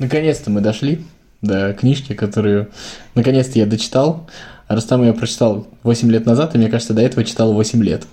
[0.00, 1.04] Наконец-то мы дошли
[1.42, 2.70] до книжки, которую
[3.14, 4.26] наконец-то я дочитал.
[4.66, 8.06] Рустам я прочитал 8 лет назад, и мне кажется, до этого читал 8 лет.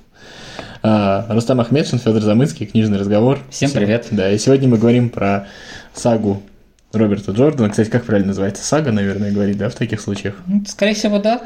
[0.84, 3.40] А, Рустам Ахмедшин, Федор Замыцкий, книжный разговор.
[3.50, 4.08] Всем привет.
[4.12, 5.48] Да, и сегодня мы говорим про
[5.94, 6.44] сагу
[6.92, 7.70] Роберта Джордана.
[7.70, 8.66] Кстати, как правильно называется?
[8.66, 10.36] Сага, наверное, говорить, да, в таких случаях?
[10.46, 11.42] Ну, скорее всего, да.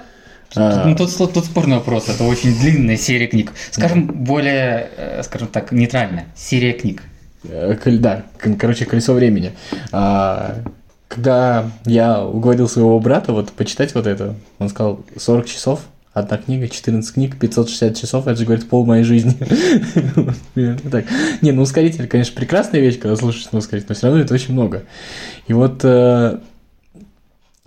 [0.55, 0.85] А.
[0.87, 2.09] Ну, тут, тут, тут спорный вопрос.
[2.09, 3.51] Это очень длинная серия книг.
[3.69, 6.25] Скажем, более, э, скажем так, нейтральная.
[6.35, 7.03] Серия книг.
[7.43, 8.23] Э, Да,
[8.59, 9.53] короче, колесо времени.
[9.91, 10.57] А,
[11.07, 15.81] Когда я уговорил своего брата вот почитать вот это, он сказал 40 часов,
[16.13, 19.35] одна книга, 14 книг, 560 часов, это же, говорит, пол моей жизни.
[20.91, 21.05] Так.
[21.41, 24.53] Не, ну ускоритель, конечно, прекрасная вещь, когда слушаешь на ускоритель, но все равно это очень
[24.53, 24.83] много.
[25.47, 26.39] И вот э,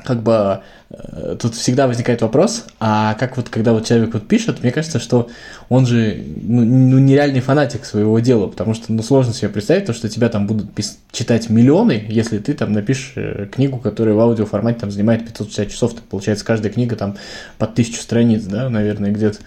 [0.04, 4.62] как бы э, тут всегда возникает вопрос, а как вот когда вот человек вот пишет,
[4.62, 5.28] мне кажется, что
[5.68, 9.92] он же ну, ну, нереальный фанатик своего дела, потому что ну, сложно себе представить то,
[9.92, 10.68] что тебя там будут
[11.10, 15.94] читать миллионы, если ты там напишешь э, книгу, которая в аудиоформате там занимает 560 часов,
[15.94, 17.16] то получается каждая книга там
[17.58, 19.38] под тысячу страниц, да, наверное, где-то.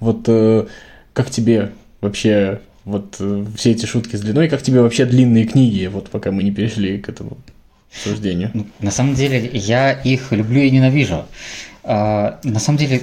[0.00, 0.66] Вот э,
[1.12, 5.86] как тебе вообще вот э, все эти шутки с длиной, как тебе вообще длинные книги,
[5.86, 7.36] вот пока мы не перешли к этому
[7.92, 8.50] обсуждению?
[8.54, 11.24] Ну, на самом деле, я их люблю и ненавижу.
[11.82, 13.02] А, на самом деле,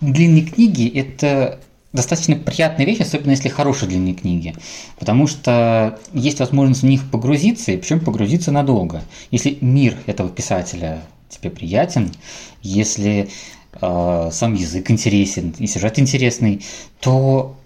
[0.00, 1.58] длинные книги– это
[1.92, 4.54] достаточно приятная вещь, особенно если хорошие длинные книги.
[4.98, 9.02] Потому что есть возможность в них погрузиться, и причем погрузиться надолго.
[9.30, 12.12] Если мир этого писателя тебе приятен,
[12.62, 13.28] если
[13.80, 16.64] э, сам язык интересен и сюжет интересный,
[17.00, 17.56] то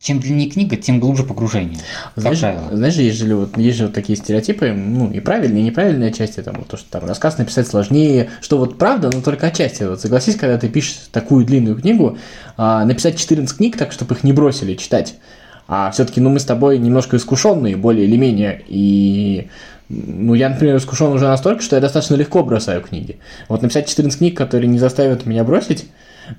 [0.00, 1.78] чем длиннее книга, тем глубже погружение.
[2.14, 6.12] Знаешь, знаешь, есть же вот, есть же вот такие стереотипы, ну, и правильные, и неправильные
[6.12, 9.82] части, там, вот то, что там рассказ написать сложнее, что вот правда, но только отчасти.
[9.82, 12.16] Вот согласись, когда ты пишешь такую длинную книгу,
[12.56, 15.16] а, написать 14 книг так, чтобы их не бросили читать.
[15.66, 19.48] А все-таки, ну, мы с тобой немножко искушенные, более или менее, и
[19.88, 23.18] ну, я, например, искушен уже настолько, что я достаточно легко бросаю книги.
[23.48, 25.86] Вот написать 14 книг, которые не заставят меня бросить,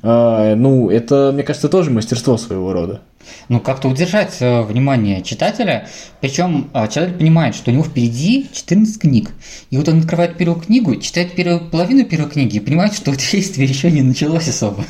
[0.02, 3.02] ну, это, мне кажется, тоже мастерство своего рода.
[3.48, 5.88] Ну, как-то удержать э, внимание читателя.
[6.22, 9.32] Причем э, человек понимает, что у него впереди 14 книг.
[9.70, 13.68] И вот он открывает первую книгу, читает первую половину первой книги и понимает, что действие
[13.68, 14.86] еще не началось особо.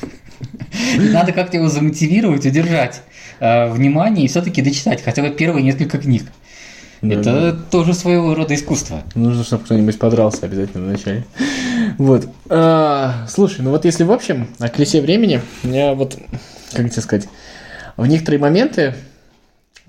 [0.98, 3.02] Надо как-то его замотивировать, удержать
[3.40, 6.24] э, внимание и все-таки дочитать хотя бы первые несколько книг.
[7.02, 9.04] Да, Это тоже своего рода искусство.
[9.16, 11.24] Нужно, чтобы кто-нибудь подрался обязательно вначале.
[11.98, 12.30] Вот.
[12.50, 16.18] А, слушай, ну вот если в общем о колесе времени, у меня вот,
[16.74, 17.28] как тебе сказать,
[17.98, 18.96] в некоторые моменты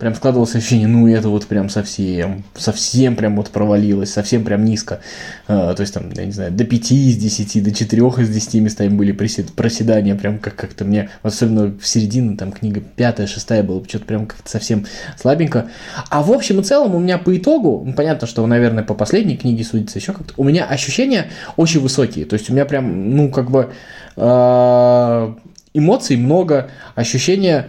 [0.00, 5.00] прям складывалось ощущение, ну это вот прям совсем, совсем прям вот провалилось, совсем прям низко.
[5.46, 8.54] А, то есть там, я не знаю, до 5 из 10, до 4 из 10
[8.60, 13.62] местами были присед- проседания, прям как- как-то мне, особенно в середине, там книга пятая, шестая
[13.62, 14.86] была, что-то прям как-то совсем
[15.20, 15.68] слабенько.
[16.08, 19.36] А в общем и целом у меня по итогу, ну, понятно, что, наверное, по последней
[19.36, 23.30] книге судится еще как-то, у меня ощущения очень высокие, то есть у меня прям, ну,
[23.30, 23.70] как бы
[24.16, 25.34] э,
[25.74, 27.68] эмоций много, ощущения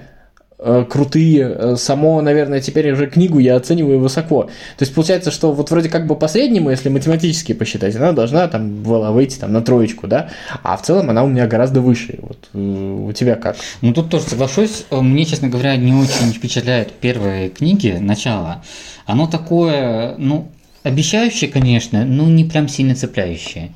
[0.90, 1.56] крутые.
[1.58, 4.44] Э, Само, наверное, теперь уже книгу я оцениваю высоко.
[4.44, 8.84] То есть получается, что вот вроде как бы последнему, если математически посчитать, она должна там
[8.84, 10.30] была выйти там на троечку, да,
[10.64, 12.20] а в целом она у меня гораздо выше.
[12.22, 13.56] Вот э, у тебя как?
[13.82, 14.86] Ну, тут тоже соглашусь.
[14.92, 18.64] Э, Мне, честно говоря, не очень впечатляют первые книги, начало.
[19.06, 20.48] Оно такое, ну,
[20.84, 23.72] обещающее, конечно, но не прям сильно цепляющее.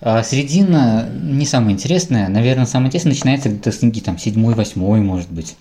[0.00, 2.28] А середина не самая интересная.
[2.28, 5.56] Наверное, самое интересное начинается где-то с книги там седьмой, восьмой, может быть.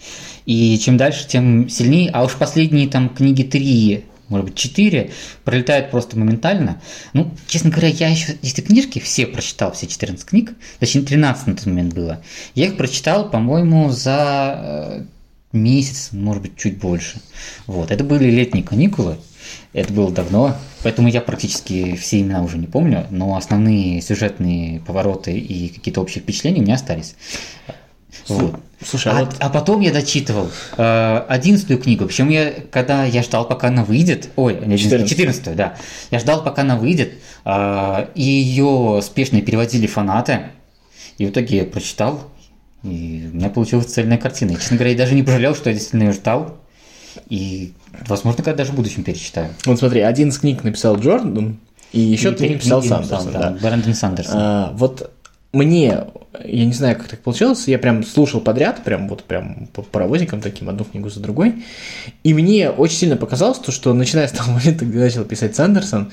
[0.45, 2.09] И чем дальше, тем сильнее.
[2.11, 5.11] А уж последние там книги три может быть, 4,
[5.44, 6.79] пролетают просто моментально.
[7.13, 11.56] Ну, честно говоря, я еще эти книжки все прочитал, все 14 книг, точнее 13 на
[11.56, 12.21] тот момент было.
[12.53, 15.06] Я их прочитал, по-моему, за э,
[15.51, 17.19] месяц, может быть, чуть больше.
[17.66, 19.17] Вот, это были летние каникулы,
[19.74, 25.38] это было давно, поэтому я практически все имена уже не помню, но основные сюжетные повороты
[25.38, 27.16] и какие-то общие впечатления у меня остались.
[28.28, 28.60] Вот.
[28.84, 33.24] Слушай, а, А, вот а потом я дочитывал э, одиннадцатую книгу, причем я, когда я
[33.24, 35.10] ждал, пока она выйдет, ой, не 14.
[35.10, 35.76] четырнадцатую, да,
[36.12, 37.13] я ждал, пока она выйдет,
[37.45, 40.44] э, и ее спешно переводили фанаты,
[41.18, 42.31] и в итоге я прочитал,
[42.84, 44.52] и у меня получилась цельная картина.
[44.52, 46.58] И, честно говоря, я даже не пожалел, что я действительно ее ждал,
[47.29, 47.73] и,
[48.07, 49.50] возможно, когда даже в будущем перечитаю.
[49.65, 51.57] вот смотри, 11 книг написал Джордан,
[51.91, 53.31] и еще три написал Сандерсон.
[53.31, 53.57] да, да.
[53.61, 54.35] Брэндон Сандерсон.
[54.38, 55.11] А, вот
[55.51, 56.06] мне,
[56.45, 60.41] я не знаю, как так получилось, я прям слушал подряд, прям вот прям по паровозикам
[60.41, 61.63] таким, одну книгу за другой,
[62.23, 66.11] и мне очень сильно показалось то, что начиная с того момента, когда начал писать Сандерсон,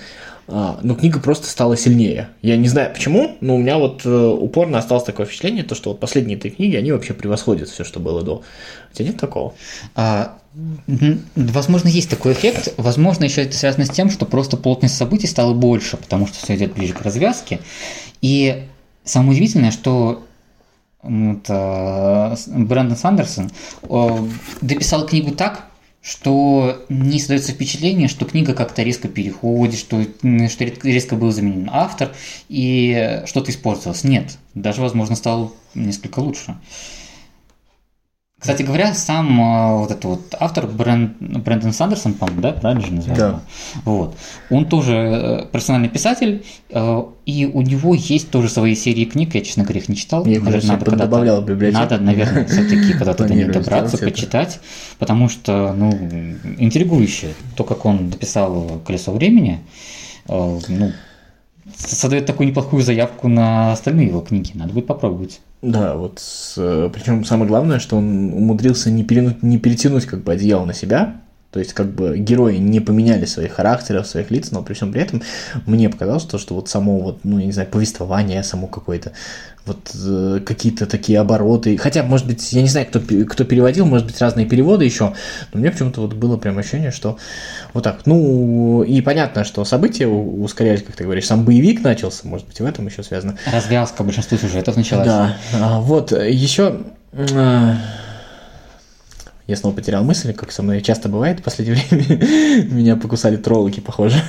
[0.49, 2.29] но книга просто стала сильнее.
[2.41, 5.91] Я не знаю почему, но у меня вот э, упорно осталось такое впечатление, то, что
[5.91, 8.43] вот последние три книги, они вообще превосходят все, что было до.
[8.93, 9.55] У тебя нет такого?
[9.97, 10.39] А,
[11.35, 12.75] возможно, есть такой эффект.
[12.77, 16.55] Возможно, еще это связано с тем, что просто плотность событий стала больше, потому что все
[16.55, 17.59] идет ближе к развязке.
[18.23, 18.65] И
[19.05, 20.25] самое удивительное, что
[21.03, 23.51] вот, э, Брэндон Сандерсон
[23.83, 24.09] э,
[24.61, 25.67] дописал книгу так,
[26.07, 32.15] что не создается впечатление, что книга как-то резко переходит, что, что резко был заменен автор
[32.49, 34.05] и что-то испортилось.
[34.05, 36.57] Нет, даже, возможно, стало несколько лучше.
[38.39, 42.93] Кстати говоря, сам э, вот этот вот автор Брэнд, Брэндон Сандерсон, по-моему, да, правильно же
[42.93, 43.41] называется?
[43.75, 43.81] Да.
[43.85, 44.17] Вот.
[44.51, 49.41] Он тоже э, профессиональный писатель, э, и у него есть тоже свои серии книг, я,
[49.41, 50.27] честно говоря, их не читал.
[50.27, 51.81] Я уже надо добавлял в библиотеку.
[51.81, 54.61] Надо, наверное, все-таки когда-то до них добраться, почитать,
[54.99, 55.93] потому что, ну,
[56.59, 57.29] интригующе.
[57.57, 59.61] То, как он дописал «Колесо времени»,
[60.29, 60.93] ну,
[61.75, 64.53] создает такую неплохую заявку на остальные его книги.
[64.55, 65.41] Надо будет попробовать.
[65.63, 66.21] Да, вот
[66.93, 71.23] причем самое главное, что он умудрился не, перенуть, не перетянуть как бы одеяло на себя,
[71.57, 75.01] то есть, как бы герои не поменяли своих характеров, своих лиц, но при всем при
[75.01, 75.23] этом
[75.65, 79.13] мне показалось то, что вот само вот, ну, я не знаю, повествование само какое-то,
[79.65, 81.79] вот э, какие-то такие обороты.
[81.79, 85.15] Хотя, может быть, я не знаю, кто, кто переводил, может быть, разные переводы еще,
[85.55, 87.17] но мне почему-то вот было прям ощущение, что
[87.73, 88.05] вот так.
[88.05, 92.67] Ну, и понятно, что события ускорялись, как ты говоришь, сам боевик начался, может быть, в
[92.67, 93.39] этом еще связано.
[93.51, 95.07] Развязка большинства сюжетов началась.
[95.07, 96.83] Да, а, вот, еще
[97.15, 97.77] а,
[99.47, 102.65] я снова потерял мысль, как со мной часто бывает в последнее время.
[102.71, 104.21] Меня покусали троллоки, похоже.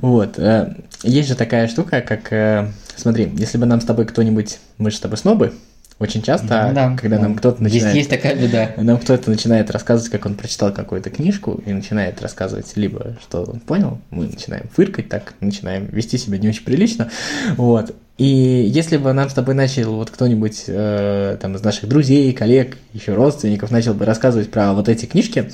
[0.00, 0.38] Вот.
[0.38, 2.32] Э, есть же такая штука, как...
[2.32, 4.58] Э, смотри, если бы нам с тобой кто-нибудь...
[4.78, 5.52] Мы же с тобой снобы,
[5.98, 7.22] очень часто, да, когда да.
[7.22, 7.94] нам кто-то начинает...
[7.94, 8.72] Есть, есть такая беда.
[8.76, 13.60] Нам кто-то начинает рассказывать, как он прочитал какую-то книжку, и начинает рассказывать либо, что он
[13.60, 17.10] понял, мы начинаем фыркать так, начинаем вести себя не очень прилично,
[17.56, 17.94] вот.
[18.18, 22.78] И если бы нам с тобой начал вот кто-нибудь э, там из наших друзей, коллег,
[22.94, 25.50] еще родственников начал бы рассказывать про вот эти книжки,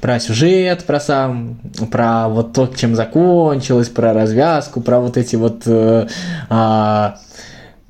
[0.00, 1.58] про сюжет, про сам,
[1.90, 6.08] про вот то, чем закончилось, про развязку, про вот эти вот э,
[6.48, 7.10] э,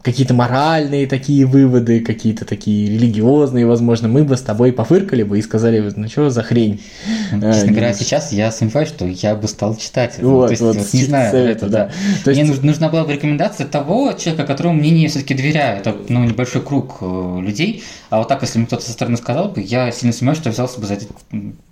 [0.02, 5.42] какие-то моральные такие выводы, какие-то такие религиозные, возможно, мы бы с тобой пофыркали бы и
[5.42, 6.82] сказали, ну что за хрень.
[7.30, 10.16] Честно э, говоря, сейчас я сомневаюсь, что я бы стал читать.
[10.20, 11.90] Вот, ну, то есть, вот, вот, не знаю, это, да.
[12.24, 12.42] То есть...
[12.42, 15.78] Мне нужна была бы рекомендация того человека, которому мнение все-таки доверяю.
[15.78, 17.84] Это ну, небольшой круг э, людей.
[18.10, 20.80] А вот так, если мне кто-то со стороны сказал бы, я сильно сомневаюсь, что взялся
[20.80, 20.98] бы за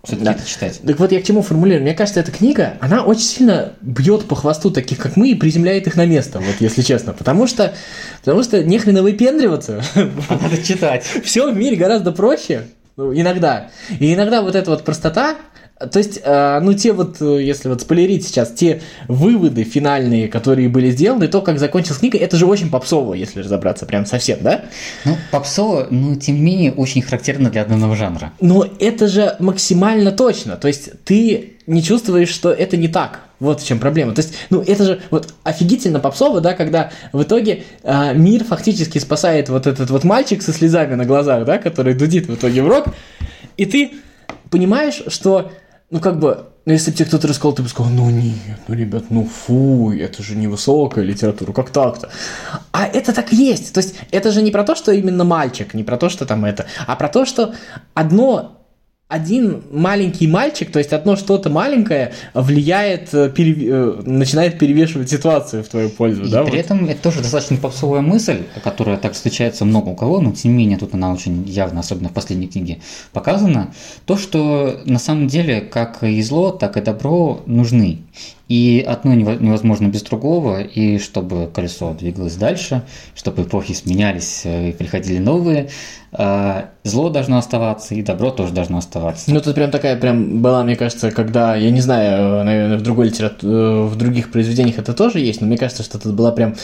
[0.08, 0.32] это, да.
[0.32, 0.80] это читать.
[0.84, 1.82] Так вот я к чему формулирую.
[1.82, 5.86] Мне кажется, эта книга, она очень сильно бьет по хвосту таких, как мы, и приземляет
[5.86, 7.12] их на место, вот если честно.
[7.12, 7.74] Потому что
[8.20, 9.82] Потому что нехрена выпендриваться.
[9.94, 11.04] А надо читать.
[11.24, 12.66] Все в мире гораздо проще.
[12.96, 13.70] Ну, иногда.
[13.98, 15.36] И иногда вот эта вот простота,
[15.86, 20.68] то есть, э, ну, те вот, э, если вот спойлерить сейчас, те выводы финальные, которые
[20.68, 24.66] были сделаны, то, как закончилась книга, это же очень попсово, если разобраться, прям совсем, да?
[25.06, 28.32] Ну, попсово, ну, тем не менее, очень характерно для одного жанра.
[28.40, 33.20] Но это же максимально точно, то есть, ты не чувствуешь, что это не так.
[33.38, 34.12] Вот в чем проблема.
[34.12, 38.98] То есть, ну, это же вот офигительно попсово, да, когда в итоге э, мир фактически
[38.98, 42.68] спасает вот этот вот мальчик со слезами на глазах, да, который дудит в итоге в
[42.68, 42.88] рок,
[43.56, 43.92] и ты
[44.50, 45.52] понимаешь, что,
[45.90, 48.74] ну, как бы, ну, если бы тебе кто-то рассказал, ты бы сказал, ну, нет, ну,
[48.74, 52.10] ребят, ну, фу, это же невысокая литература, как так-то?
[52.70, 53.72] А это так есть.
[53.72, 56.44] То есть, это же не про то, что именно мальчик, не про то, что там
[56.44, 57.54] это, а про то, что
[57.94, 58.59] одно
[59.10, 65.64] один маленький мальчик, то есть одно что-то маленькое влияет, э, пере, э, начинает перевешивать ситуацию
[65.64, 66.24] в твою пользу.
[66.24, 66.60] И да, при вот?
[66.60, 70.58] этом это тоже достаточно попсовая мысль, которая так встречается много у кого, но тем не
[70.58, 72.78] менее тут она очень явно, особенно в последней книге,
[73.12, 73.74] показана.
[74.06, 77.98] То, что на самом деле как и зло, так и добро нужны.
[78.50, 82.82] И одно невозможно без другого, и чтобы колесо двигалось дальше,
[83.14, 85.68] чтобы эпохи сменялись э, и приходили новые,
[86.12, 89.30] а, зло должно оставаться, и добро тоже должно оставаться.
[89.30, 93.06] Ну, тут прям такая прям была, мне кажется, когда, я не знаю, наверное, в другой
[93.06, 96.56] литературе, э, в других произведениях это тоже есть, но мне кажется, что тут была прям,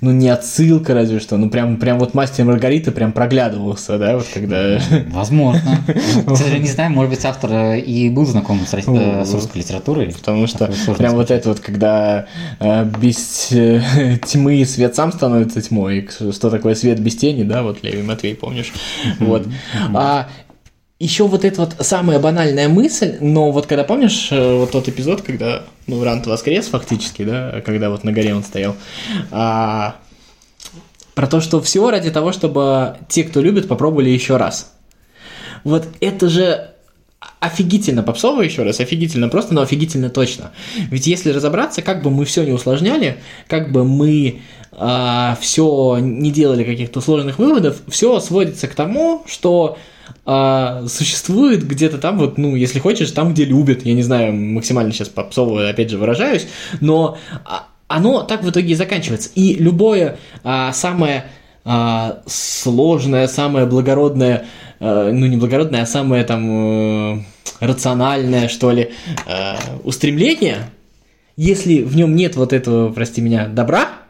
[0.00, 4.26] ну, не отсылка разве что, ну, прям, прям вот мастер Маргарита прям проглядывался, да, вот
[4.32, 4.80] когда...
[5.10, 5.78] Возможно.
[6.26, 10.14] К сожалению, не знаю, может быть, автор э, и был знаком э, с русской литературой.
[10.14, 12.26] Потому что прям вот это вот, когда
[12.98, 13.48] без
[14.26, 18.72] тьмы свет сам становится тьмой, что такое свет без тени, да, вот Леви Матвей, помнишь?
[19.20, 19.46] Вот.
[19.94, 20.28] А
[20.98, 25.22] еще вот эта вот самая банальная мысль, но вот когда помнишь э, вот тот эпизод,
[25.22, 28.76] когда ну, Рант воскрес фактически, да, когда вот на горе он стоял,
[29.30, 29.96] а,
[31.14, 34.72] про то, что все ради того, чтобы те, кто любит, попробовали еще раз.
[35.64, 36.73] Вот это же
[37.44, 40.52] офигительно попсово еще раз, офигительно просто, но офигительно точно.
[40.90, 44.40] Ведь если разобраться, как бы мы все не усложняли, как бы мы
[44.72, 49.76] а, все не делали каких-то сложных выводов, все сводится к тому, что
[50.24, 54.92] а, существует где-то там, вот, ну, если хочешь, там, где любят, я не знаю, максимально
[54.92, 56.46] сейчас попсово, опять же, выражаюсь,
[56.80, 59.30] но а, оно так в итоге и заканчивается.
[59.34, 61.26] И любое а, самое
[61.64, 64.46] а, сложное, самое благородное,
[64.80, 67.18] а, ну, не благородное, а самое там а,
[67.60, 68.90] рациональное, что ли,
[69.26, 70.70] а, устремление,
[71.36, 74.03] если в нем нет вот этого, прости меня, добра,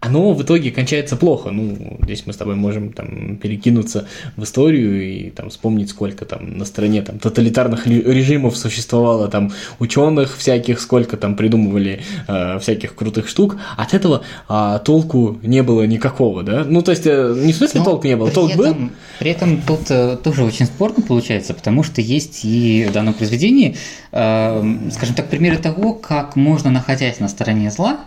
[0.00, 1.50] оно в итоге кончается плохо.
[1.50, 6.56] Ну, здесь мы с тобой можем там перекинуться в историю и там вспомнить, сколько там
[6.56, 9.50] на стороне там тоталитарных режимов существовало там
[9.80, 13.56] ученых всяких, сколько там придумывали э, всяких крутых штук.
[13.76, 16.64] От этого э, толку не было никакого, да?
[16.64, 18.90] Ну, то есть, э, не в смысле Но толку не было, толк этом, был.
[19.18, 23.76] При этом тут э, тоже очень спорно получается, потому что есть и в данном произведении,
[24.12, 27.98] э, скажем так, примеры того, как можно, находясь на стороне зла,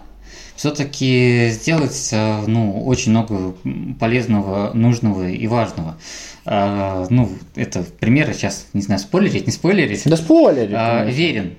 [0.61, 3.55] все-таки сделать э, ну, очень много
[3.99, 5.97] полезного, нужного и важного.
[6.45, 10.03] А, ну, это примеры сейчас, не знаю, спойлерить, не спойлерить.
[10.05, 10.75] Да спойлерить.
[10.77, 11.55] А, верен.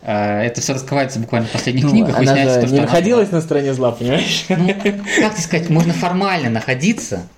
[0.00, 2.18] А, это все раскрывается буквально в последних ну, книгах.
[2.18, 3.40] Она же то, не находилась была...
[3.40, 4.46] на стороне зла, понимаешь?
[4.48, 4.74] Ну,
[5.20, 7.28] как сказать, можно формально находиться,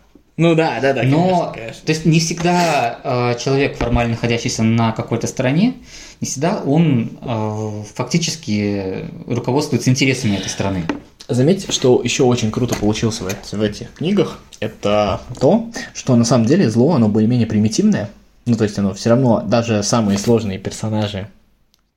[0.40, 1.02] ну да, да, да.
[1.02, 1.82] Но, конечно, конечно.
[1.84, 5.74] то есть не всегда э, человек, формально находящийся на какой-то стороне,
[6.22, 10.84] не всегда он э, фактически руководствуется интересами этой страны.
[11.28, 16.46] Заметьте, что еще очень круто получилось в, в этих книгах, это то, что на самом
[16.46, 18.08] деле зло, оно более-менее примитивное.
[18.46, 21.28] Ну, то есть оно все равно, даже самые сложные персонажи,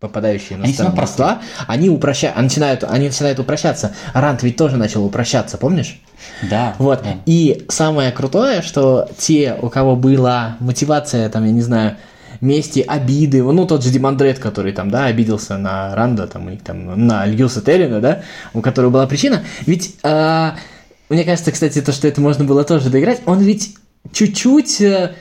[0.04, 2.34] попадающие на сторону зла, они, упроща...
[2.36, 3.96] начинают, они начинают упрощаться.
[4.14, 6.02] Рант ведь тоже начал упрощаться, помнишь?
[6.50, 6.76] Да.
[6.78, 7.04] Вот.
[7.04, 7.12] Да.
[7.26, 11.96] И самое крутое, что те, у кого была мотивация, там, я не знаю,
[12.42, 17.08] мести, обиды, ну, тот же Димандрет, который там, да, обиделся на Ранда, там, и там,
[17.08, 20.52] на Льюса Террина, да, у которого была причина, ведь, э,
[21.08, 23.78] мне кажется, кстати, то, что это можно было тоже доиграть, он ведь
[24.12, 25.14] чуть-чуть, э,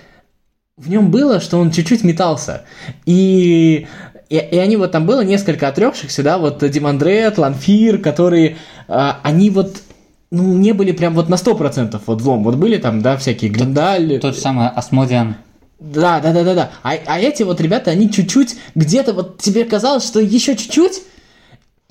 [0.77, 2.63] в нем было, что он чуть-чуть метался,
[3.07, 3.87] и
[4.33, 8.57] и, и они вот там было несколько отрекшихся, да, вот Димандрет, Ланфир, которые,
[8.89, 9.83] э, они вот
[10.31, 12.43] ну, не были прям вот на 100% вот злом.
[12.43, 14.09] Вот были там, да, всякие Глиндаль.
[14.13, 15.37] Тот, тот же самый Асмодиан.
[15.79, 16.71] Да, да, да, да, да.
[16.83, 21.03] А, а эти вот ребята, они чуть-чуть где-то вот тебе казалось, что еще чуть-чуть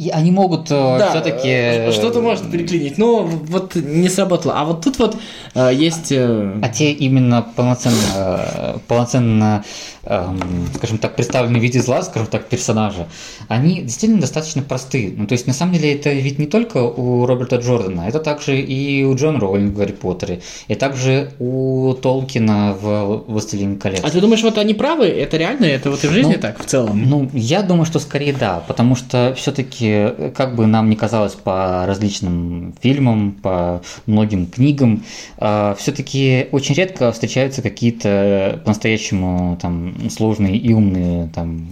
[0.01, 1.47] и они могут э, да, все-таки...
[1.47, 4.55] Э, что-то может переклинить, но вот не сработало.
[4.57, 5.15] А вот тут вот
[5.53, 6.11] э, есть...
[6.11, 6.59] Э...
[6.59, 9.63] А те именно полноценно, полноценно
[10.03, 10.39] эм,
[10.75, 13.07] скажем так, представлены в виде зла, скажем так, персонажа,
[13.47, 15.13] они действительно достаточно просты.
[15.15, 18.59] Ну, то есть, на самом деле, это ведь не только у Роберта Джордана, это также
[18.59, 24.01] и у Джона Роулинга в Гарри Поттере, и также у Толкина в «Властелине колец».
[24.03, 25.05] А ты думаешь, вот они правы?
[25.05, 25.65] Это реально?
[25.65, 27.03] Это вот и в жизни ну, так, в целом?
[27.09, 31.85] Ну, я думаю, что скорее да, потому что все-таки как бы нам не казалось по
[31.85, 35.03] различным фильмам, по многим книгам,
[35.37, 41.67] а, все-таки очень редко встречаются какие-то по-настоящему там сложные и умные там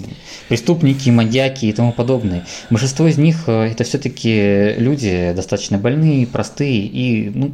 [0.48, 2.46] преступники, маньяки и тому подобное.
[2.70, 7.54] Большинство из них э, это все-таки люди достаточно больные, простые и, ну,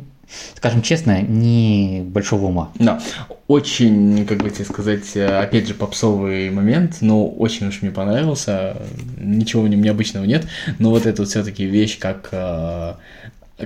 [0.56, 2.72] скажем честно, не большого ума.
[2.76, 3.02] Да,
[3.48, 8.78] очень, как бы тебе сказать, опять же, попсовый момент, но очень уж мне понравился.
[9.18, 10.46] Ничего в нем необычного нет,
[10.80, 12.94] но вот эта вот все-таки вещь, как, э,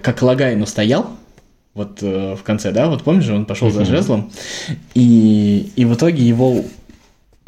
[0.02, 1.10] как Логайн устоял,
[1.74, 4.32] вот э, в конце, да, вот помнишь, он пошел за жезлом,
[4.96, 6.64] и, и в итоге его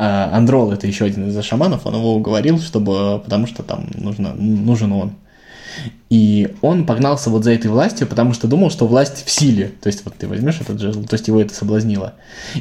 [0.03, 4.33] а Андрол это еще один из Аша'манов, он его уговорил, чтобы, потому что там нужно,
[4.33, 5.11] нужен он.
[6.09, 9.71] И он погнался вот за этой властью, потому что думал, что власть в силе.
[9.81, 12.15] То есть вот ты возьмешь этот жезл, то есть его это соблазнило.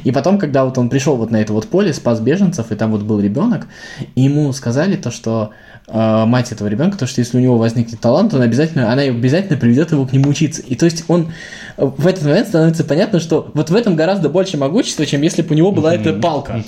[0.05, 2.91] И потом, когда вот он пришел вот на это вот поле, спас беженцев, и там
[2.91, 3.67] вот был ребенок,
[4.15, 5.51] и ему сказали то, что
[5.87, 9.57] э, мать этого ребенка, то, что если у него возникнет талант, он обязательно, она обязательно
[9.57, 10.61] приведет его к нему учиться.
[10.61, 11.33] И то есть он
[11.75, 15.53] в этот момент становится понятно, что вот в этом гораздо больше могущества, чем если бы
[15.53, 16.63] у него была эта палка.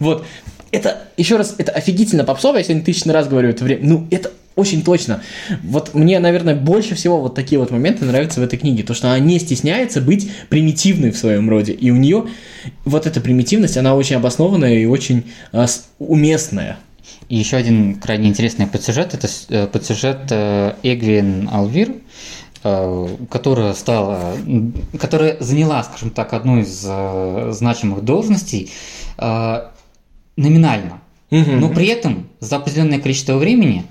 [0.00, 0.24] Вот.
[0.72, 3.86] Это, еще раз, это офигительно попсово, я сегодня тысячный раз говорю это время.
[3.86, 5.22] Ну, это очень точно.
[5.62, 8.84] Вот мне, наверное, больше всего вот такие вот моменты нравятся в этой книге.
[8.84, 11.72] То, что она не стесняется быть примитивной в своем роде.
[11.72, 12.26] И у нее
[12.84, 15.66] вот эта примитивность, она очень обоснованная и очень а,
[15.98, 16.78] уместная.
[17.28, 21.94] И еще один крайне интересный подсюжет, это э, подсюжет э, Эгвин Алвир,
[22.62, 24.36] э, которая стала,
[25.00, 26.86] которая заняла, скажем так, одну из
[27.56, 28.72] значимых должностей
[30.36, 31.50] номинально, угу.
[31.52, 33.84] но при этом за определенное количество времени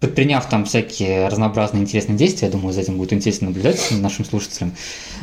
[0.00, 4.72] предприняв там всякие разнообразные интересные действия, я думаю, за этим будет интересно наблюдать нашим слушателям,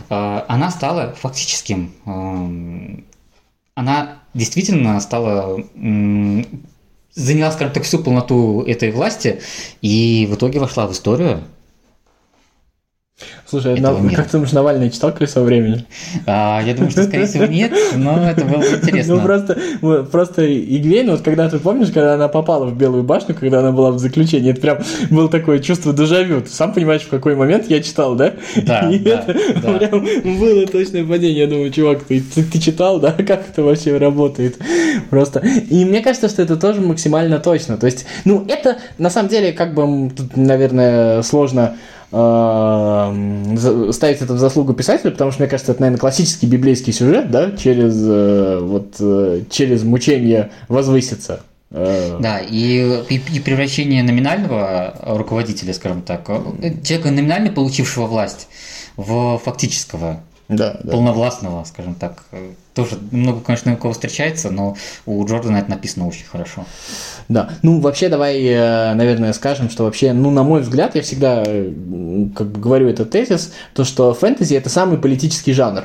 [0.09, 1.93] а, она стала фактическим
[3.75, 5.63] она действительно стала
[7.13, 9.41] заняла, скажем так, всю полноту этой власти
[9.81, 11.43] и в итоге вошла в историю.
[13.45, 15.85] Слушай, на- как ты думаешь, Навальный читал «Колесо времени»?
[16.25, 19.15] А, я думаю, что, скорее всего, нет, но это было бы интересно.
[19.15, 19.57] Ну, просто,
[20.09, 23.91] просто Игвейн, вот когда ты помнишь, когда она попала в Белую башню, когда она была
[23.91, 24.77] в заключении, это прям
[25.09, 26.41] было такое чувство дежавю.
[26.41, 28.33] Ты сам понимаешь, в какой момент я читал, да?
[28.55, 29.73] Да, И да, это да.
[29.77, 30.05] прям
[30.39, 31.39] было точное падение.
[31.39, 33.11] Я думаю, чувак, ты, ты, ты читал, да?
[33.17, 34.57] Как это вообще работает?
[35.09, 35.39] Просто.
[35.39, 37.77] И мне кажется, что это тоже максимально точно.
[37.77, 41.77] То есть, ну, это на самом деле, как бы, тут, наверное, сложно
[42.11, 43.57] эм,
[43.93, 47.51] ставить это в заслугу писателя, потому что, мне кажется, это, наверное, классический библейский сюжет, да,
[47.51, 51.41] через, э, вот, э, через мучение возвыситься.
[51.71, 58.47] Э, Да, и, и, и превращение номинального руководителя, скажем так, человека номинально получившего власть
[58.97, 60.91] в фактического, да, да.
[60.91, 62.25] полновластного, скажем так,
[62.73, 66.65] тоже много, конечно, у кого встречается, но у Джордана это написано очень хорошо.
[67.27, 71.43] Да, ну вообще давай, э, наверное, скажем, что вообще, ну на мой взгляд, я всегда
[71.45, 71.71] э,
[72.35, 75.83] как бы говорю этот тезис, то что фэнтези это самый политический жанр.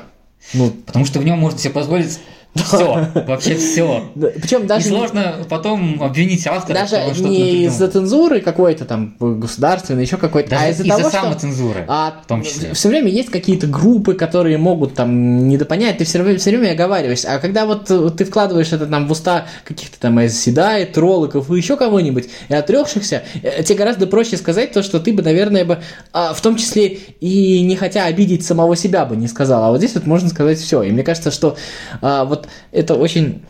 [0.55, 2.21] Ну, Потому что в нем можно себе позволить
[2.57, 4.05] все, вообще все.
[4.41, 8.41] причем И даже не- сложно потом обвинить автора, что даже он что-то не из-за цензуры
[8.41, 11.85] какой-то там государственной, еще какой-то, а Даже из-за из-за того, что самоцензуры.
[11.89, 12.73] а, в том числе.
[12.75, 17.33] Все время есть какие-то группы, которые могут там недопонять, ты все время, все время оговариваешься.
[17.35, 17.87] А когда вот
[18.17, 23.23] ты вкладываешь это там в уста каких-то там седай, троллоков и еще кого-нибудь, и отрекшихся,
[23.43, 25.79] э, тебе гораздо проще сказать то, что ты бы, наверное, бы,
[26.13, 29.65] а, в том числе и не хотя обидеть самого себя бы не сказал.
[29.65, 30.83] А вот здесь вот можно сказать все.
[30.83, 31.57] И мне кажется, что
[32.03, 33.43] а, вот это очень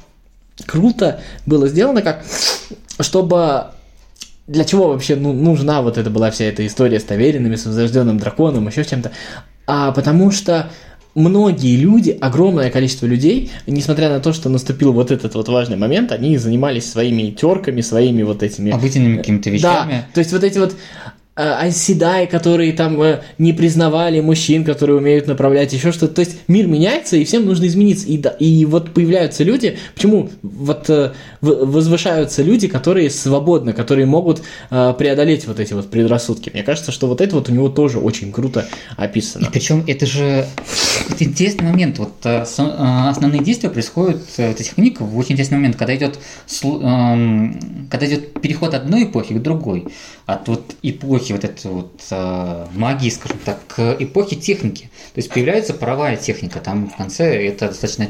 [0.64, 2.24] круто было сделано, как
[3.00, 3.66] чтобы
[4.46, 8.18] для чего вообще ну, нужна вот эта была вся эта история с Таверинами, с возрожденным
[8.18, 9.10] драконом, еще чем-то?
[9.66, 10.70] А потому что
[11.14, 16.12] многие люди, огромное количество людей, несмотря на то, что наступил вот этот вот важный момент,
[16.12, 18.70] они занимались своими терками, своими вот этими...
[18.70, 19.92] Обыденными какими-то вещами.
[19.92, 20.76] Да, то есть вот эти вот
[21.36, 26.14] э, оседаи, которые там э, не признавали мужчин, которые умеют направлять еще что-то.
[26.14, 28.06] То есть мир меняется, и всем нужно измениться.
[28.06, 34.06] И, да, и вот появляются люди, почему вот э, в- возвышаются люди, которые свободны, которые
[34.06, 36.50] могут э, преодолеть вот эти вот предрассудки.
[36.50, 39.46] Мне кажется, что вот это вот у него тоже очень круто описано.
[39.46, 40.46] И причем это же
[41.10, 41.98] это интересный момент.
[41.98, 45.94] Вот э, э, основные действия происходят э, вот этих книг в очень интересный момент, когда
[45.94, 46.18] идет
[46.62, 49.86] эм, когда идет переход одной эпохи к другой,
[50.26, 54.90] от вот эпохи вот этой вот э, магии, скажем так, к эпохе техники.
[55.14, 58.08] То есть появляется паровая техника, там в конце это достаточно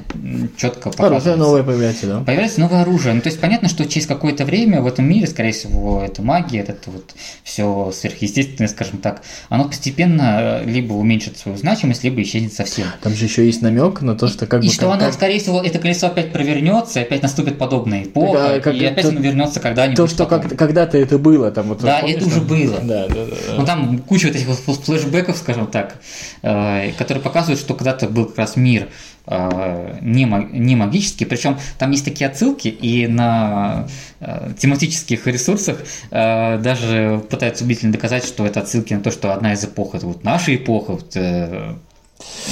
[0.57, 1.37] четко Оружие показывается.
[1.37, 2.21] новое появляется, да?
[2.21, 3.13] Появляется новое оружие.
[3.15, 6.61] Ну, то есть понятно, что через какое-то время в этом мире, скорее всего, это магия,
[6.61, 12.55] это вот все сверхъестественное, скажем так, оно постепенно э, либо уменьшит свою значимость, либо исчезнет
[12.55, 12.87] совсем.
[13.03, 14.73] Там же еще есть намек на то, что как И бы...
[14.73, 18.57] что как- оно, скорее всего, это колесо опять провернется, и опять наступит подобная эпоха, Так,
[18.57, 19.97] а как и опять оно вернется когда-нибудь.
[19.99, 20.49] То, что потом.
[20.49, 21.83] как- когда-то это было, там вот...
[21.83, 22.47] Да, это уже там?
[22.47, 22.81] было.
[22.81, 23.25] Да, да, да.
[23.25, 23.55] да.
[23.57, 26.01] Ну там куча вот этих вот флешбеков, скажем так,
[26.43, 28.89] э, которые показывают, что когда-то был как раз мир
[29.27, 33.87] э, не, не магический, причем там есть такие отсылки, и на
[34.21, 35.79] э, тематических ресурсах
[36.11, 40.25] даже пытаются убедительно доказать, что это отсылки на то, что одна из эпох это вот
[40.25, 41.17] наша эпоха, вот,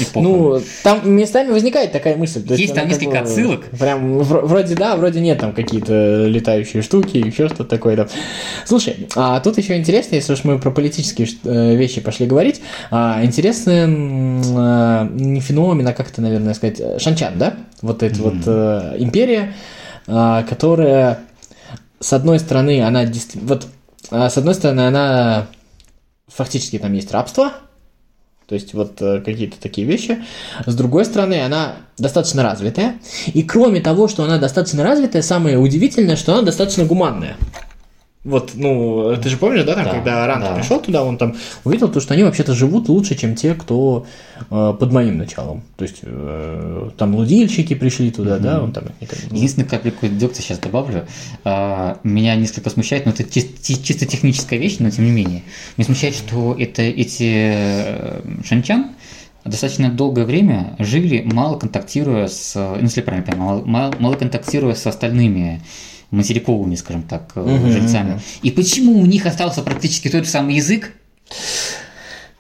[0.00, 0.20] эпоха.
[0.20, 2.44] Ну, там местами возникает такая мысль.
[2.50, 3.64] Есть она там как несколько бы отсылок.
[3.78, 7.96] Прям вр- вроде да, вроде нет, там какие-то летающие штуки, еще что-то такое.
[7.96, 8.08] Да.
[8.66, 13.24] Слушай, а тут еще интересно, если уж мы про политические э, вещи пошли говорить, а,
[13.24, 13.84] интересный
[14.56, 17.54] а, не феномен, а как это, наверное, сказать, э, Шанчан, да?
[17.82, 19.54] Вот эта вот э, империя,
[20.06, 21.20] а, которая,
[22.00, 23.48] с одной стороны, она действительно...
[23.48, 23.66] Вот,
[24.10, 25.46] а, с одной стороны, она...
[26.26, 27.52] Фактически там есть рабство,
[28.46, 30.22] то есть вот э, какие-то такие вещи.
[30.66, 32.98] С другой стороны, она достаточно развитая.
[33.32, 37.36] И кроме того, что она достаточно развитая, самое удивительное, что она достаточно гуманная.
[38.24, 40.54] Вот, ну, ты же помнишь, да, там, Да, когда Рант да.
[40.54, 41.34] пришел туда, он там
[41.64, 44.06] увидел то, что они вообще-то живут лучше, чем те, кто
[44.50, 45.62] э, под моим началом.
[45.76, 50.40] То есть э, там лудильщики пришли туда, да, он там никак не- Единственное, капельку дегтя
[50.40, 51.04] сейчас добавлю.
[51.44, 55.42] А, Меня несколько смущает, но это чис- чи- чисто техническая вещь, но тем не менее.
[55.76, 58.92] Меня смущает, что это эти э, шанчан
[59.44, 64.86] достаточно долгое время жили, мало контактируя с, ну, если правильно понимаю, мало- мало контактируя с
[64.86, 65.60] остальными
[66.14, 68.10] материковыми, скажем так, Мгм, жильцами.
[68.12, 68.20] мгм.
[68.42, 70.92] И почему у них остался практически тот же самый язык,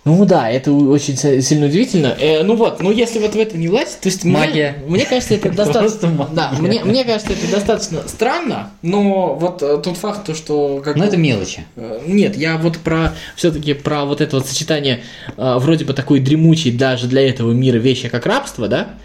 [0.06, 2.08] Ну да, это очень си- сильно удивительно.
[2.20, 4.76] Э, ну вот, ну если вот в это не влазить, то есть мне- Магия.
[4.86, 6.28] Мне, кажется, это достаточно.
[6.30, 10.96] Да, мне, мне кажется, это достаточно странно, но вот э, тот факт, то, что как
[10.96, 11.64] ну это мелочи.
[11.76, 15.00] Э, Нет, я вот про все-таки про вот это вот сочетание
[15.38, 18.96] э, вроде бы такой дремучей даже для этого мира вещи, как рабство, да?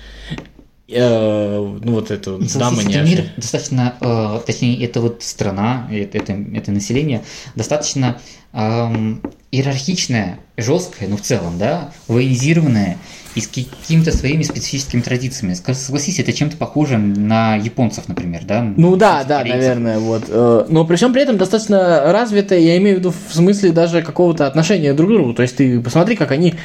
[0.92, 6.18] Э, ну вот Ну, дама не это мир достаточно, э, точнее, это вот страна, это,
[6.18, 7.24] это, это население
[7.56, 8.20] достаточно
[8.54, 9.22] эм,
[9.52, 12.98] иерархичное, жесткое, ну в целом, да, военизированное
[13.36, 15.54] и с какими-то своими специфическими традициями.
[15.54, 18.62] Согласись, это чем-то похоже на японцев, например, да?
[18.76, 19.62] Ну да, да, Корейцев.
[19.62, 20.24] наверное, вот.
[20.28, 24.02] э, Но при всем при этом достаточно развито, я имею в виду в смысле даже
[24.02, 25.34] какого-то отношения друг к другу.
[25.34, 26.56] То есть ты посмотри, как они,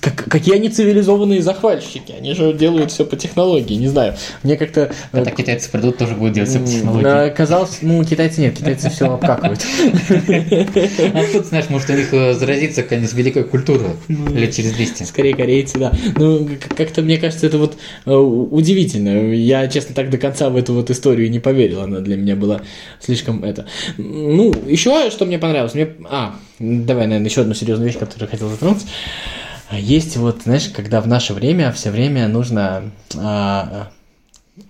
[0.00, 2.12] как- какие они цивилизованные захватчики.
[2.18, 4.14] Они же делают все по технологии, не знаю.
[4.42, 4.80] Мне как-то...
[4.80, 7.26] э, Когда китайцы придут, тоже будут делать все по технологии.
[7.26, 9.60] э, Казалось, ну, китайцы нет, китайцы все обкакивают.
[11.14, 15.02] А тут, знаешь, может у них э, заразится какая-нибудь великая культура лет через 200.
[15.04, 15.92] Скорее корейцы, да.
[16.16, 19.32] Ну, как-то мне кажется, это вот э, удивительно.
[19.34, 21.82] Я, честно, так до конца в эту вот историю не поверил.
[21.82, 22.60] Она для меня была
[23.00, 23.66] слишком это.
[23.96, 25.74] Ну, еще что мне понравилось.
[25.74, 25.88] Мне...
[26.10, 28.84] А, давай, наверное, еще одну серьезную вещь, которую я хотел затронуть.
[29.72, 33.90] Есть вот, знаешь, когда в наше время все время нужно а,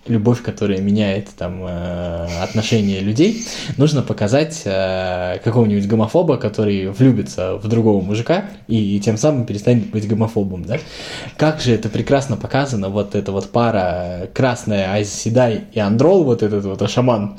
[0.07, 3.45] любовь, которая меняет там э, отношения людей,
[3.77, 10.09] нужно показать э, какого-нибудь гомофоба, который влюбится в другого мужика и, тем самым перестанет быть
[10.09, 10.79] гомофобом, да?
[11.37, 16.43] Как же это прекрасно показано, вот эта вот пара красная Айз Седай и Андрол, вот
[16.43, 17.39] этот вот а, шаман,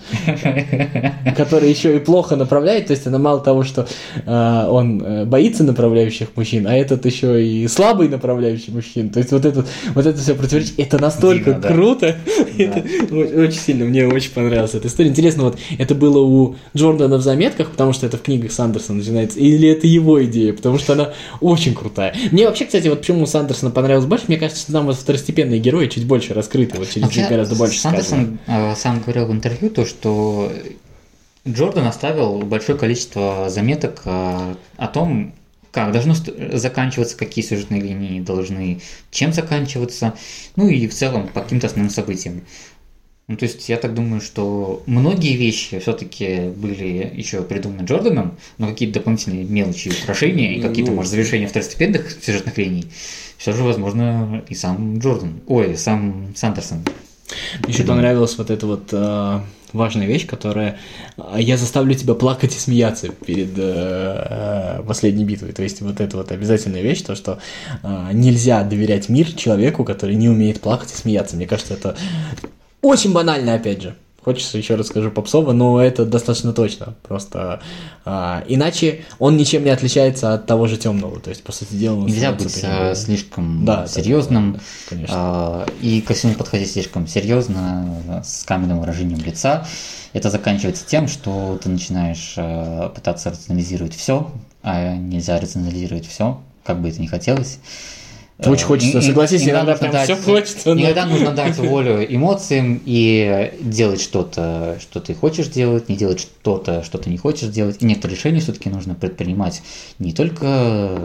[1.36, 3.88] который еще и плохо направляет, то есть она мало того, что
[4.26, 9.32] э, он э, боится направляющих мужчин, а этот еще и слабый направляющий мужчин, то есть
[9.32, 11.70] вот это, вот это все противоречие, это настолько да.
[11.70, 12.16] круто,
[12.58, 15.10] это очень сильно, мне очень понравилась эта история.
[15.10, 19.40] Интересно, вот это было у Джордана в заметках, потому что это в книгах Сандерсона начинается,
[19.40, 22.16] или это его идея, потому что она очень крутая.
[22.32, 25.88] Мне вообще, кстати, вот почему Сандерсона понравилось больше, мне кажется, что там вот второстепенные герои
[25.88, 27.80] чуть больше раскрыты, вот через них гораздо больше.
[27.80, 30.52] Сандерсон э, сам говорил в интервью то, что
[31.48, 35.34] Джордан оставил большое количество заметок э, о том,
[35.72, 40.14] как должно ст- заканчиваться, какие сюжетные линии должны чем заканчиваться,
[40.56, 42.42] ну и в целом по каким-то основным событиям.
[43.28, 48.68] Ну, то есть я так думаю, что многие вещи все-таки были еще придуманы Джорданом, но
[48.68, 52.88] какие-то дополнительные мелочи, украшения и какие-то, Ну, может, завершения второстепенных сюжетных линий,
[53.38, 56.84] все же, возможно, и сам Джордан, ой, сам Сандерсон.
[57.68, 59.42] Еще понравилась вот эта вот э,
[59.74, 60.78] важная вещь, которая
[61.18, 65.52] э, я заставлю тебя плакать и смеяться перед э, э, последней битвой.
[65.52, 67.40] То есть вот это вот обязательная вещь, то что
[67.84, 71.36] э, нельзя доверять мир человеку, который не умеет плакать и смеяться.
[71.36, 71.96] Мне кажется, это
[72.82, 73.96] очень банально, опять же.
[74.24, 76.96] Хочется еще раз скажу попсово, но это достаточно точно.
[77.08, 77.62] Просто
[78.06, 81.20] а, иначе он ничем не отличается от того же темного.
[81.20, 85.16] То есть, по сути дела, он Нельзя быть таким- слишком Да, серьезным да, да, конечно.
[85.18, 89.66] а, и ко всему подходить слишком серьезно, с каменным выражением лица.
[90.14, 94.32] Это заканчивается тем, что ты начинаешь э, пытаться рационализировать все,
[94.64, 97.60] а нельзя рационализировать все, как бы это ни хотелось.
[98.46, 101.58] Очень Э, хочется, и- и- согласись, иногда нужно прям всё хочется, но- Иногда нужно дать
[101.58, 107.18] волю эмоциям и делать что-то, что ты хочешь делать, не делать что-то, что ты не
[107.18, 107.78] хочешь делать.
[107.82, 109.62] И некоторые решения все-таки нужно предпринимать
[110.00, 110.98] не только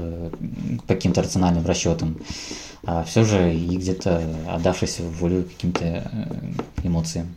[0.86, 2.18] по каким-то рациональным расчетам,
[2.86, 6.02] а все же и где-то отдавшись в волю каким-то э,
[6.86, 7.34] эмоциям.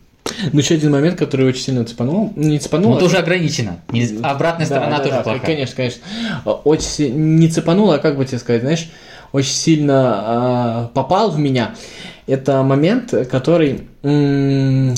[0.52, 2.32] Ну, еще один момент, который очень сильно цепанул.
[2.36, 3.78] Не цепанул, Ну, а это уже ограничено.
[3.90, 5.40] Не- Обратная Да, сторона да, тоже да, плохая.
[5.40, 6.02] Конечно, конечно.
[6.44, 8.90] Очень не цепанул, а как бы тебе сказать, знаешь,
[9.32, 11.74] очень сильно а, попал в меня.
[12.26, 14.94] Это момент, который м,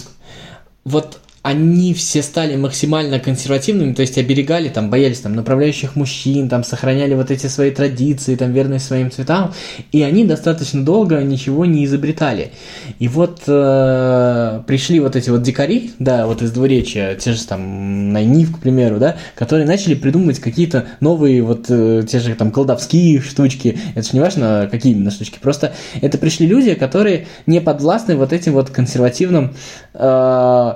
[0.85, 6.65] вот они все стали максимально консервативными, то есть оберегали, там, боялись там направляющих мужчин, там,
[6.65, 9.55] сохраняли вот эти свои традиции, там, верность своим цветам,
[9.91, 12.51] и они достаточно долго ничего не изобретали.
[12.99, 18.13] И вот э, пришли вот эти вот дикари, да, вот из двуречья, те же там
[18.13, 23.23] Найниф, к примеру, да, которые начали придумывать какие-то новые вот э, те же там колдовские
[23.23, 25.73] штучки, это же не важно, какие именно штучки, просто
[26.03, 29.55] это пришли люди, которые не подвластны вот этим вот консервативным
[29.95, 30.73] э,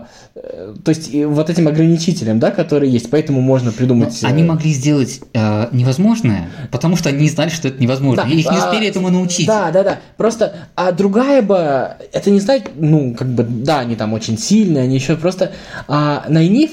[0.84, 4.18] то есть вот этим ограничителям, да, которые есть, поэтому можно придумать...
[4.22, 8.24] Ну, Они э, могли сделать э, невозможное, потому что они не знали, что это невозможно.
[8.24, 9.46] Да, и их не а, успели этому научить.
[9.46, 9.98] Да, да, да.
[10.16, 11.56] Просто, а другая бы,
[12.12, 15.52] это не знать, ну, как бы, да, они там очень сильные, они еще просто,
[15.88, 16.72] а Найнив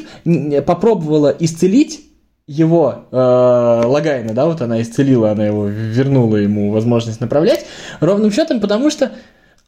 [0.66, 2.02] попробовала исцелить
[2.48, 7.66] его э, Логайна, да, вот она исцелила, она его вернула ему возможность направлять,
[8.00, 9.12] ровным счетом, потому что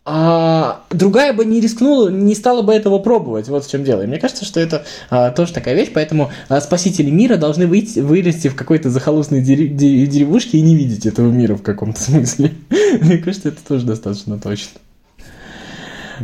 [0.06, 3.48] а, другая бы не рискнула, не стала бы этого пробовать.
[3.48, 4.02] Вот в чем дело.
[4.02, 8.00] И мне кажется, что это а, тоже такая вещь, поэтому а, спасители мира должны выйти,
[8.00, 12.54] вырасти в какой-то захолустной дери- де- деревушке и не видеть этого мира в каком-то смысле.
[13.00, 14.82] Мне кажется, это тоже достаточно точно.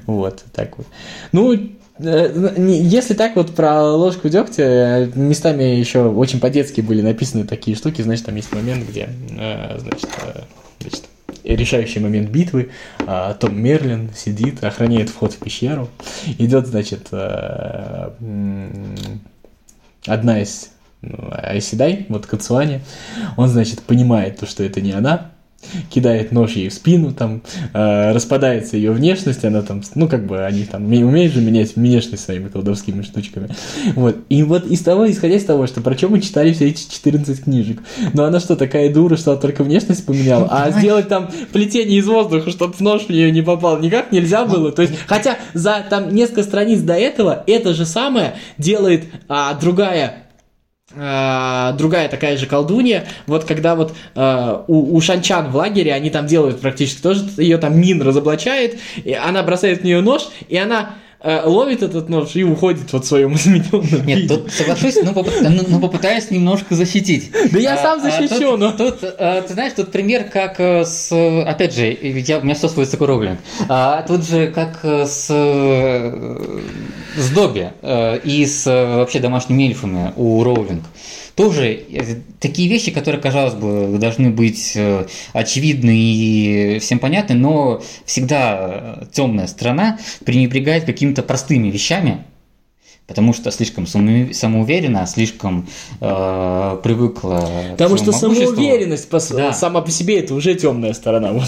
[0.06, 0.88] Вот, так вот.
[1.32, 7.46] Ну, э, если так вот про ложку дегтя, э, местами еще очень по-детски были написаны
[7.46, 10.10] такие штуки, значит, там есть момент, где, э, значит,
[10.80, 11.09] значит,
[11.56, 12.70] решающий момент битвы.
[13.06, 15.90] А, Том Мерлин сидит, охраняет вход в пещеру.
[16.38, 18.16] Идет, значит, а,
[20.06, 22.82] одна из ну, Айседай, вот Кацуани,
[23.38, 25.32] он, значит, понимает то, что это не она,
[25.90, 27.42] кидает нож ей в спину, там
[27.74, 32.24] э, распадается ее внешность, она там, ну как бы они там умеют же менять внешность
[32.24, 33.50] своими колдовскими штучками.
[33.96, 34.18] Вот.
[34.30, 37.44] И вот из того, исходя из того, что про чем мы читали все эти 14
[37.44, 37.80] книжек,
[38.14, 42.08] но она что, такая дура, что она только внешность поменяла, а сделать там плетение из
[42.08, 44.72] воздуха, чтобы в нож в нее не попал, никак нельзя было.
[44.72, 50.29] То есть, хотя за там несколько страниц до этого это же самое делает а, другая
[50.92, 56.26] другая такая же колдунья, вот когда вот uh, у, у Шанчан в лагере они там
[56.26, 60.96] делают практически тоже, ее там Мин разоблачает, и она бросает в нее нож, и она
[61.22, 64.28] uh, ловит этот нож и уходит вот в своем измененном Нет, виде.
[64.28, 65.34] тут соглашусь, но, попыт...
[65.42, 67.32] ну, но попытаюсь немножко защитить.
[67.52, 68.72] Да я сам защищу, но...
[68.72, 71.12] Тут, ты знаешь, тут пример как с...
[71.46, 73.40] Опять же, я, у меня все сводится к Роулинг.
[73.68, 75.30] А, тут же как с
[77.20, 80.84] с Добби э, и с э, вообще домашними эльфами у Роулинг.
[81.40, 84.78] Тоже э, такие вещи, которые, казалось бы, должны быть
[85.32, 92.26] очевидны и всем понятны, но всегда темная сторона пренебрегает какими-то простыми вещами,
[93.08, 95.70] потому что слишком самоуверенно, слишком
[96.02, 97.50] э, привыкла.
[97.72, 99.54] Потому что самоуверенность по, да.
[99.54, 101.32] сама по себе это уже темная сторона.
[101.32, 101.48] Вот,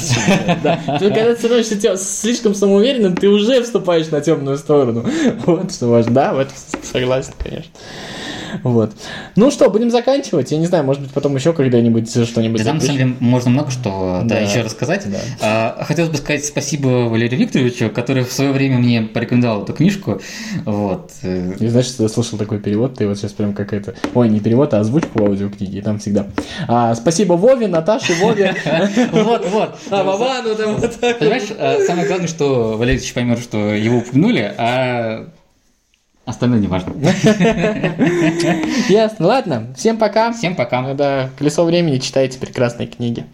[0.64, 0.80] да.
[1.00, 5.06] Когда ты становишься слишком самоуверенным, ты уже вступаешь на темную сторону.
[5.46, 6.14] Вот что важно.
[6.14, 7.72] Да, в этом согласен, конечно.
[8.64, 8.94] Вот.
[9.36, 10.52] Ну что, будем заканчивать.
[10.52, 12.60] Я не знаю, может быть, потом еще когда-нибудь что-нибудь.
[12.60, 15.10] Да, там, на самом деле, можно много что да, да, еще рассказать.
[15.10, 15.20] Да.
[15.42, 20.22] А, хотелось бы сказать спасибо Валерию Викторовичу, который в свое время мне порекомендовал эту книжку.
[20.66, 21.12] Вот.
[21.24, 23.96] И знаешь, что я слышал такой перевод, ты вот сейчас прям какая-то...
[24.14, 26.28] Ой, не перевод, а озвучку в аудиокниге, и там всегда.
[26.68, 28.56] А, спасибо Вове, Наташе, Вове.
[29.12, 29.76] Вот, вот.
[29.90, 35.28] А, Вовану там вот Понимаешь, а, самое главное, что Валерий поймет, что его упомянули, а
[36.26, 36.94] Остальное не важно.
[38.90, 39.28] Ясно.
[39.28, 39.74] Ладно.
[39.76, 40.32] Всем пока.
[40.32, 40.94] Всем пока.
[40.94, 43.26] Да, колесо времени читайте прекрасные книги.